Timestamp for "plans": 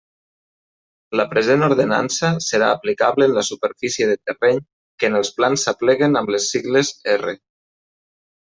5.39-5.67